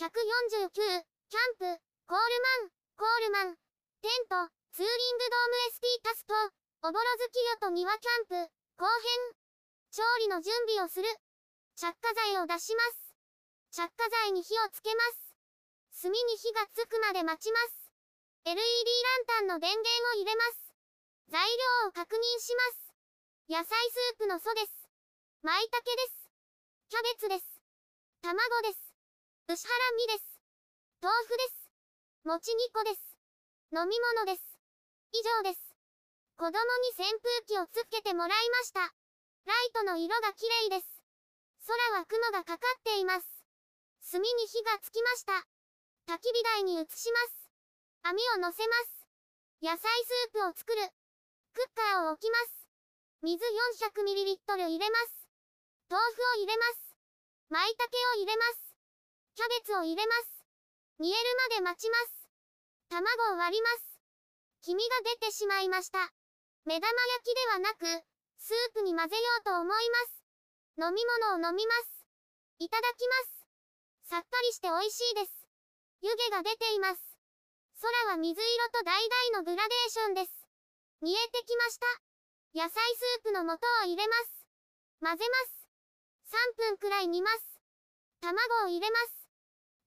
[0.00, 1.76] 149、キャンプ、
[2.08, 3.60] コールマン、コールマン、
[4.00, 6.32] テント、ツーリングドーム SP タスト、
[6.88, 9.36] おぼろ月夜と庭キャンプ、後編。
[9.92, 11.08] 調理の準備をする。
[11.76, 13.12] 着火剤を出します。
[13.76, 15.36] 着火剤に火をつけます。
[16.00, 17.92] 炭に火がつくまで待ちます。
[18.48, 20.72] LED ランタンの電源を入れます。
[21.28, 21.44] 材
[21.84, 22.88] 料を確認します。
[23.52, 24.72] 野菜スープの素です。
[25.42, 26.32] 舞茸です。
[26.88, 27.60] キャベツです。
[28.22, 28.89] 卵です。
[29.50, 30.38] 牛ハラミです。
[31.02, 31.66] 豆腐です。
[32.22, 33.02] 餅2個です。
[33.74, 34.46] 飲み物です。
[35.10, 35.74] 以上です。
[36.38, 38.78] 子供に扇風機をつけてもらいました。
[38.78, 40.86] ライトの色が綺麗です。
[41.66, 43.26] 空は雲がかかっています。
[44.14, 45.42] 炭に火がつきました。
[46.06, 47.50] 焚き火台に移します。
[48.06, 49.02] 網を乗せます。
[49.66, 50.78] 野菜スープを作る。
[51.58, 52.70] クッカーを置きます。
[53.26, 55.26] 水 400ml 入れます。
[55.90, 56.94] 豆腐を入れます。
[57.50, 58.69] 舞茸を入れます。
[59.40, 60.44] キャベツを入れます。
[61.00, 61.16] 煮える
[61.48, 62.28] まで待ちます。
[62.92, 63.96] 卵を割ります。
[64.60, 66.12] 黄身が出てしまいました。
[66.68, 67.88] 目玉焼きではなく、
[68.36, 70.20] スープに混ぜようと思います。
[70.76, 72.04] 飲み物を飲みます。
[72.58, 74.12] いただきます。
[74.12, 75.32] さっぱりして美味しいです。
[76.04, 77.00] 湯気が出ています。
[77.80, 78.44] 空は水色
[78.76, 78.92] と橙
[79.40, 80.36] のグラデーションです。
[81.00, 81.88] 煮えてきました。
[82.52, 84.44] 野菜スープの素を入れます。
[85.00, 86.36] 混ぜます。
[86.60, 87.56] 3分くらい煮ます。
[88.20, 89.19] 卵を入れます。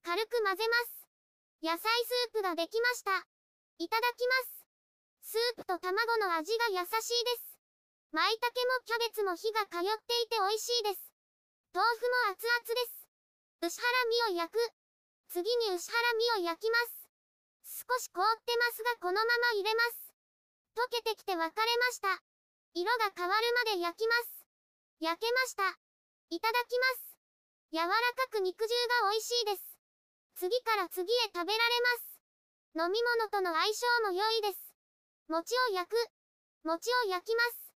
[0.04, 1.08] 軽く混ぜます。
[1.64, 3.24] 野菜スープができました。
[3.80, 4.36] いただきま
[5.24, 5.32] す。
[5.32, 7.56] スープと卵の味が優しいです。
[8.12, 11.08] 舞茸もキャベツも火が通っていて美味しいです。
[11.72, 13.08] 豆腐も熱々です。
[13.64, 14.60] 牛ハラミを焼く。
[15.32, 17.88] 次に牛ハラミを焼きます。
[17.88, 20.14] 少し凍ってますがこのまま入れます。
[20.76, 22.20] 溶けてきて分かれました。
[22.76, 24.46] 色が変わるまで焼きます。
[25.00, 25.80] 焼けました。
[26.30, 27.18] いただきます。
[27.72, 29.73] 柔らかく肉汁が美味しいです。
[30.44, 31.80] 次から次へ食べられ
[32.76, 32.84] ます。
[32.84, 34.76] 飲み物との相性も良いです。
[35.32, 35.96] 餅を焼く。
[36.68, 37.72] 餅を焼きます。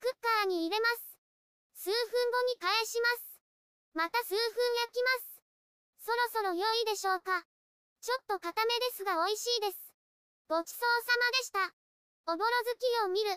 [0.00, 1.84] クッカーに入れます。
[1.84, 3.36] 数分後に返します。
[3.92, 5.44] また数分焼きます。
[6.00, 7.44] そろそろ良いでしょうか。
[8.00, 9.76] ちょっと固めですが美味しいです。
[10.48, 11.60] ごちそうさまでした。
[12.32, 13.36] おぼろ月夜を見る。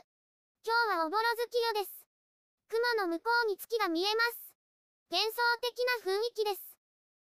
[0.64, 2.08] 今日はおぼろ月夜です。
[2.70, 4.56] 雲の向こうに月が見えます。
[5.12, 6.71] 幻想的な雰囲気です。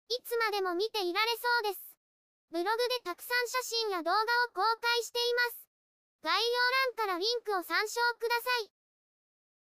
[0.10, 1.80] いつまでも見ていられそうです。
[2.50, 5.70] ブログでたくさん写真や動画を公開しています。
[6.24, 8.79] 概要欄からリンクを参照ください。